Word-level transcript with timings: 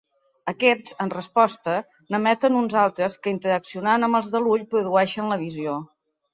Aquests, 0.51 0.95
en 1.05 1.11
resposta, 1.15 1.75
n'emeten 2.15 2.57
uns 2.63 2.77
altres 2.85 3.19
que, 3.23 3.35
interaccionant 3.37 4.09
amb 4.11 4.21
els 4.23 4.33
de 4.35 4.45
l'ull 4.47 4.67
produeixen 4.75 5.33
la 5.35 5.43
visió. 5.47 5.81